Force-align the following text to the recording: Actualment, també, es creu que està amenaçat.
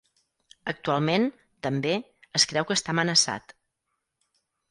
Actualment, 0.71 1.27
també, 1.67 1.91
es 2.41 2.47
creu 2.53 2.67
que 2.71 2.77
està 2.79 2.95
amenaçat. 2.97 3.57